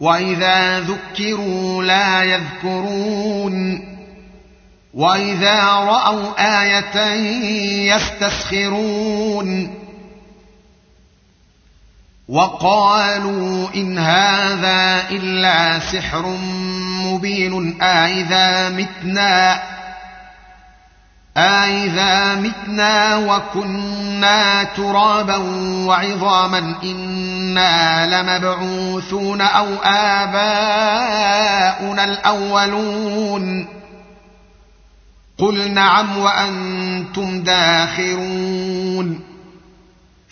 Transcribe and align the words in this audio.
واذا 0.00 0.80
ذكروا 0.80 1.82
لا 1.82 2.22
يذكرون 2.22 3.84
واذا 4.94 5.64
راوا 5.64 6.32
إيه 6.38 7.94
يستسخرون 7.94 9.74
وقالوا 12.28 13.68
ان 13.74 13.98
هذا 13.98 15.10
الا 15.10 15.78
سحر 15.78 16.26
مبين 17.04 17.82
أإذا 17.82 18.68
متنا 18.68 19.62
أإذا 21.36 22.34
متنا 22.34 23.16
وكنا 23.16 24.64
ترابا 24.64 25.36
وعظاما 25.86 26.74
إنا 26.82 28.06
لمبعوثون 28.06 29.40
أو 29.40 29.66
آباؤنا 29.84 30.94
الأولون 32.04 33.66
قل 35.38 35.70
نعم 35.70 36.18
وأنتم 36.18 37.42
داخرون 37.42 39.20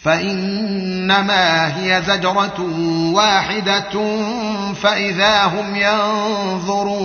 فإنما 0.03 1.77
هي 1.77 2.03
زجرة 2.07 2.67
واحدة 3.13 4.21
فإذا 4.83 5.45
هم 5.45 5.77
ينظرون 5.77 7.05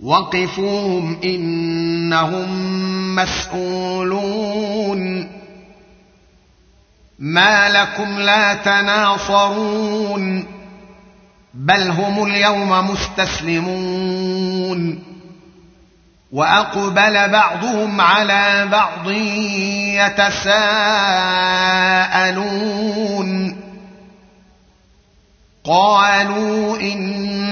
وقفوهم 0.00 1.20
انهم 1.24 2.46
مسئولون 3.16 4.56
ما 7.18 7.68
لكم 7.68 8.18
لا 8.18 8.54
تناصرون 8.54 10.46
بل 11.54 11.90
هم 11.90 12.24
اليوم 12.24 12.90
مستسلمون 12.90 14.26
واقبل 16.32 17.28
بعضهم 17.28 18.00
على 18.00 18.68
بعض 18.72 19.10
يتساءلون 20.00 21.16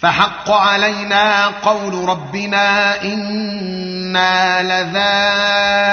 فحق 0.00 0.50
علينا 0.50 1.46
قول 1.46 2.08
ربنا 2.08 3.02
إنا 3.02 4.62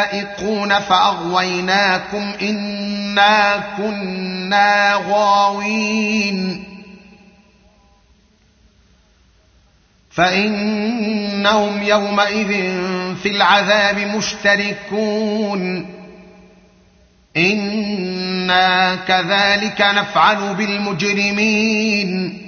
لذائقون 0.09 0.79
فأغويناكم 0.79 2.33
إنا 2.41 3.63
كنا 3.77 4.93
غاوين. 5.09 6.63
فإنهم 10.11 11.83
يومئذ 11.83 12.51
في 13.15 13.29
العذاب 13.29 13.99
مشتركون. 13.99 15.85
إنا 17.37 18.95
كذلك 18.95 19.81
نفعل 19.81 20.53
بالمجرمين. 20.55 22.46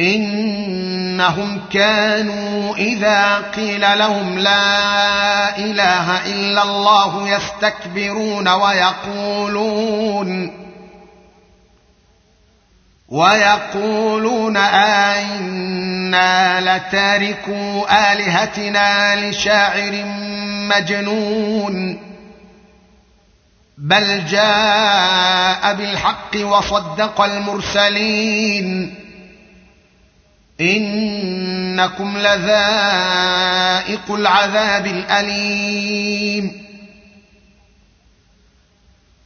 إنهم 0.00 1.60
كانوا 1.72 2.76
إذا 2.76 3.38
قيل 3.56 3.80
لهم 3.98 4.38
لا 4.38 5.58
إله 5.58 6.26
إلا 6.26 6.62
الله 6.62 7.28
يستكبرون 7.28 8.48
ويقولون 8.48 9.88
ويقولون 13.08 14.56
أئنا 14.56 15.70
لتاركوا 16.60 18.12
آلهتنا 18.12 19.16
لشاعر 19.16 20.04
مجنون 20.68 22.00
بل 23.78 24.24
جاء 24.26 25.74
بالحق 25.74 26.36
وصدق 26.36 27.20
المرسلين 27.20 28.94
إنكم 30.60 32.18
لذائق 32.18 34.10
العذاب 34.10 34.86
الأليم. 34.86 36.68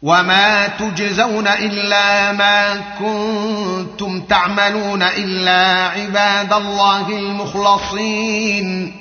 وما 0.02 0.66
تجزون 0.66 1.48
إلا 1.48 2.32
ما 2.32 2.82
كنتم 2.98 4.20
تعملون 4.20 5.02
إلا 5.02 5.88
عباد 5.88 6.52
الله 6.52 7.08
المخلصين. 7.08 8.96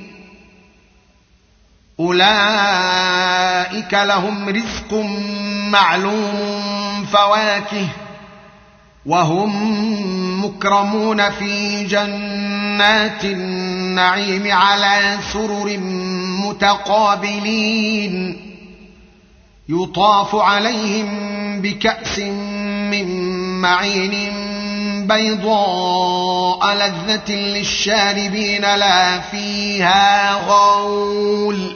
أولئك 1.99 3.93
لهم 3.93 4.49
رزق 4.49 4.93
معلوم 5.71 7.05
فواكه 7.13 7.87
وهم 9.05 9.51
مكرمون 10.41 11.29
في 11.29 11.83
جنات 11.83 13.25
النعيم 13.25 14.51
على 14.51 15.17
سرر 15.33 15.77
متقابلين. 16.45 18.37
يطاف 19.69 20.35
عليهم 20.35 21.61
بكأس 21.61 22.19
من 22.19 23.07
معين 23.61 24.41
بيضاء 25.07 26.75
لذة 26.75 27.31
للشاربين 27.31 28.61
لا 28.61 29.19
فيها 29.19 30.33
غول. 30.47 31.75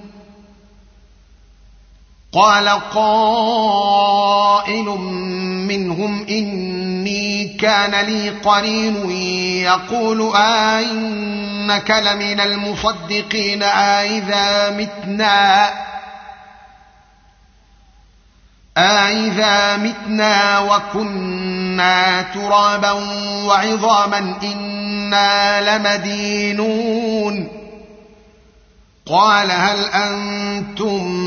قال 2.33 2.69
قائل 2.69 4.85
منهم 5.67 6.25
إني 6.29 7.47
كان 7.47 8.05
لي 8.05 8.29
قرين 8.29 9.09
يقول 9.61 10.31
أئنك 10.35 11.91
لمن 11.91 12.39
المصدقين 12.39 13.63
أئذا 13.63 14.69
متنا 14.69 15.69
أئذا 18.77 19.77
متنا 19.77 20.59
وكنا 20.59 22.21
ترابا 22.21 22.91
وعظاما 23.45 24.35
إنا 24.43 25.77
لمدينون 25.77 27.47
قال 29.05 29.51
هل 29.51 29.85
أنتم 29.85 31.20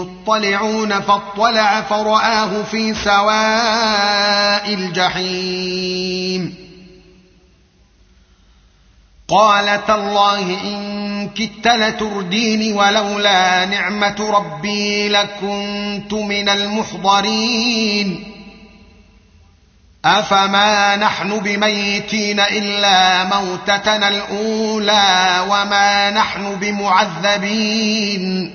مطلعون 0.00 1.00
فاطلع 1.00 1.80
فرآه 1.80 2.62
في 2.62 2.94
سواء 2.94 4.74
الجحيم. 4.74 6.54
قال 9.28 9.86
تالله 9.86 10.38
إن 10.38 11.28
كدت 11.28 11.68
لترديني 11.68 12.72
ولولا 12.72 13.64
نعمة 13.64 14.30
ربي 14.30 15.08
لكنت 15.08 16.12
من 16.12 16.48
المحضرين. 16.48 18.26
أفما 20.04 20.96
نحن 20.96 21.38
بميتين 21.38 22.40
إلا 22.40 23.24
موتتنا 23.24 24.08
الأولى 24.08 25.44
وما 25.48 26.10
نحن 26.10 26.54
بمعذبين. 26.54 28.54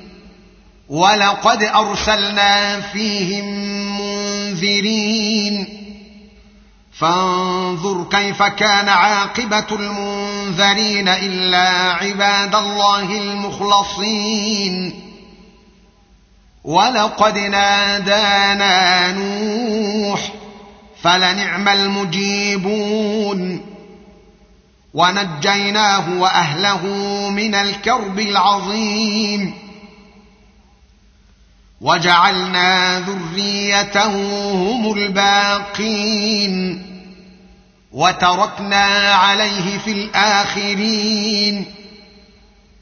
ولقد 0.91 1.63
أرسلنا 1.63 2.81
فيهم 2.81 3.45
منذرين. 4.01 5.67
فانظر 6.99 8.03
كيف 8.03 8.43
كان 8.43 8.89
عاقبة 8.89 9.65
المنذرين 9.71 11.07
إلا 11.07 11.69
عباد 11.93 12.55
الله 12.55 13.17
المخلصين. 13.21 15.01
ولقد 16.63 17.37
نادانا 17.37 19.11
نوح 19.11 20.31
فلنعم 21.01 21.67
المجيبون. 21.67 23.61
ونجيناه 24.93 26.21
وأهله 26.21 26.85
من 27.29 27.55
الكرب 27.55 28.19
العظيم. 28.19 29.60
وجعلنا 31.81 32.99
ذريته 32.99 34.15
هم 34.53 34.93
الباقين 34.93 36.83
وتركنا 37.91 38.85
عليه 39.13 39.77
في 39.77 39.91
الآخرين. 39.91 41.65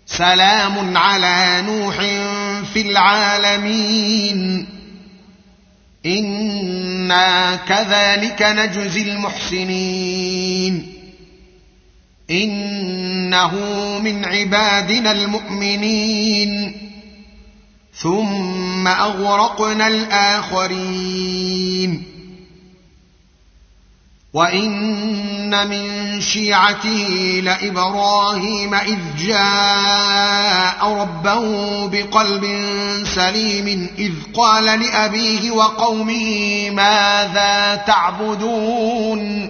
سلام 0.05 0.97
على 0.97 1.63
نوح 1.67 1.95
في 2.73 2.81
العالمين. 2.81 4.67
إنا 6.05 7.55
كذلك 7.55 8.41
نجزي 8.41 9.01
المحسنين. 9.01 10.93
إنه 12.31 13.55
من 13.99 14.25
عبادنا 14.25 15.11
المؤمنين. 15.11 16.88
ثم 18.01 18.87
أغرقنا 18.87 19.87
الآخرين. 19.87 21.39
وإن 24.33 25.67
من 25.67 26.21
شيعته 26.21 27.41
لإبراهيم 27.43 28.73
إذ 28.73 28.99
جاء 29.17 30.93
ربه 30.93 31.87
بقلب 31.87 32.43
سليم 33.15 33.89
إذ 33.97 34.13
قال 34.33 34.65
لأبيه 34.65 35.51
وقومه 35.51 36.69
ماذا 36.69 37.75
تعبدون؟ 37.75 39.49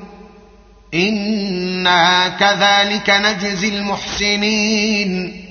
أنا 0.93 2.27
كذلك 2.27 3.09
نجزي 3.09 3.67
المحسنين 3.67 5.41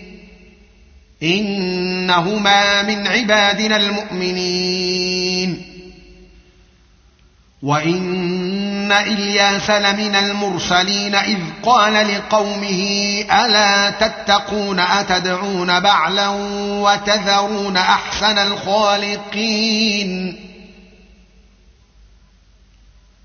انهما 1.22 2.82
من 2.82 3.06
عبادنا 3.06 3.76
المؤمنين 3.76 5.62
وان 7.62 8.92
الياس 8.92 9.70
لمن 9.70 10.14
المرسلين 10.14 11.14
اذ 11.14 11.38
قال 11.62 11.92
لقومه 12.14 13.24
الا 13.32 13.90
تتقون 13.90 14.80
اتدعون 14.80 15.80
بعلا 15.80 16.28
وتذرون 16.82 17.76
احسن 17.76 18.38
الخالقين 18.38 20.36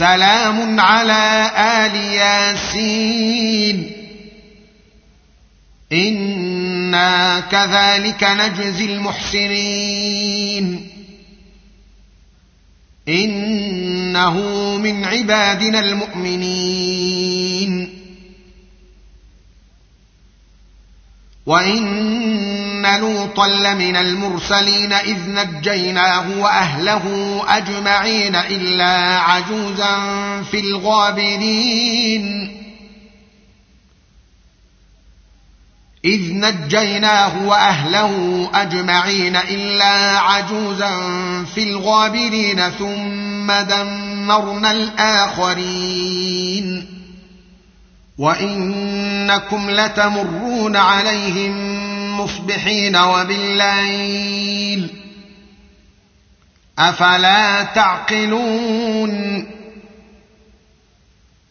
سلام 0.00 0.80
على 0.80 1.50
آل 1.56 1.94
ياسين. 1.94 3.92
إنا 5.92 7.40
كذلك 7.40 8.24
نجزي 8.24 8.84
المحسنين. 8.84 10.90
إنه 13.08 14.36
من 14.76 15.04
عبادنا 15.04 15.80
المؤمنين. 15.80 17.88
وإن 21.46 22.59
وان 22.80 23.00
لوطا 23.00 23.46
لمن 23.46 23.96
المرسلين 23.96 24.92
اذ 24.92 25.18
نجيناه 25.28 26.38
واهله 26.38 27.04
اجمعين 27.48 28.36
الا 28.36 29.18
عجوزا 29.18 29.96
في 30.50 30.60
الغابرين. 30.60 32.56
اذ 36.04 36.20
نجيناه 36.32 37.46
واهله 37.46 38.50
اجمعين 38.54 39.36
الا 39.36 40.18
عجوزا 40.18 40.90
في 41.54 41.62
الغابرين 41.62 42.70
ثم 42.70 43.52
دمرنا 43.52 44.70
الاخرين. 44.72 46.20
وانكم 48.18 49.70
لتمرون 49.70 50.76
عليهم 50.76 51.89
مصبحين 52.24 52.96
وبالليل 52.96 54.90
أفلا 56.78 57.62
تعقلون 57.62 59.46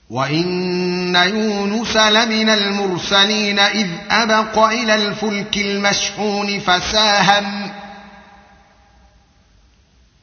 وإن 0.10 1.16
يونس 1.16 1.98
لمن 1.98 2.50
المرسلين 2.50 3.60
إذ 3.60 3.88
أبق 4.12 4.60
إلى 4.60 4.96
الفلك 4.96 5.58
المشحون 5.58 6.60
فساهم 6.60 7.72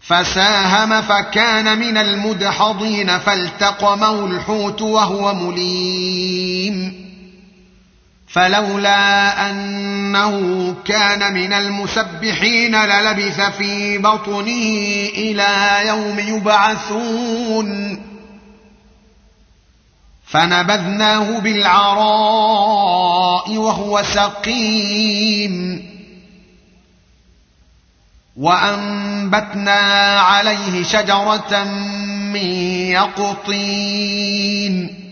فساهم 0.01 1.03
فكان 1.03 1.79
من 1.79 1.97
المدحضين 1.97 3.19
فالتقمه 3.19 4.27
الحوت 4.27 4.83
وهو 4.83 5.35
مليم 5.35 7.06
فلولا 8.37 9.51
أنه 9.51 10.75
كان 10.85 11.35
من 11.35 11.53
المسبحين 11.53 12.85
للبث 12.85 13.41
في 13.41 13.99
بطنه 13.99 14.49
إلى 15.15 15.83
يوم 15.87 16.19
يبعثون. 16.19 18.01
فنبذناه 20.27 21.39
بالعراء 21.39 22.37
وهو 23.57 24.03
سقيم. 24.03 25.87
وأنبتنا 28.37 29.81
عليه 30.21 30.83
شجرة 30.83 31.65
من 32.33 32.47
يقطين. 32.91 35.06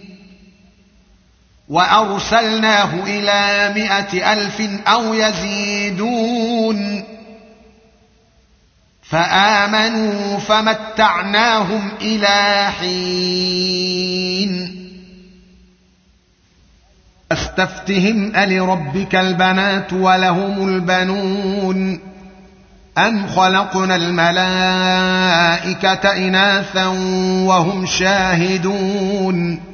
وأرسلناه 1.68 2.94
إلى 3.06 3.72
مائه 3.74 4.32
ألف 4.32 4.62
أو 4.86 5.14
يزيدون. 5.14 7.04
فآمنوا 9.02 10.38
فمتعناهم 10.38 11.88
إلى 12.00 12.70
حين. 12.80 14.74
أستفتهم 17.32 18.36
ألربك 18.36 19.14
البنات 19.14 19.92
ولهم 19.92 20.68
البنون. 20.68 22.00
أم 22.98 23.26
خلقنا 23.26 23.96
الملائكة 23.96 25.08
إناثا 26.16 26.86
وهم 27.46 27.86
شاهدون. 27.86 29.73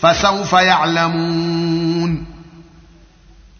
فسوف 0.00 0.52
يعلمون. 0.52 2.24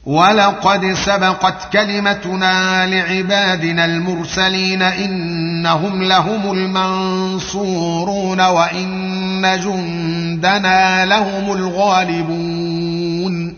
ولقد 0.06 0.92
سبقت 0.92 1.72
كلمتنا 1.72 2.86
لعبادنا 2.86 3.84
المرسلين 3.84 4.82
إنهم 4.82 6.02
لهم 6.02 6.52
المنصورون 6.52 8.40
وإن 8.40 9.60
جندنا 9.64 11.06
لهم 11.06 11.52
الغالبون. 11.52 13.54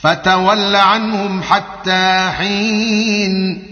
فتول 0.00 0.76
عنهم 0.76 1.42
حتى 1.42 2.30
حين 2.38 3.62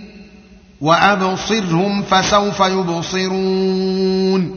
وأبصرهم 0.81 2.03
فسوف 2.03 2.61
يبصرون. 2.61 4.57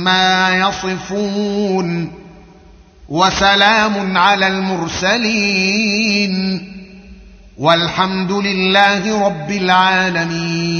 عما 0.00 0.54
يصفون 0.68 2.12
وسلام 3.08 4.16
على 4.18 4.46
المرسلين 4.48 6.34
والحمد 7.58 8.32
لله 8.32 9.26
رب 9.26 9.50
العالمين 9.50 10.70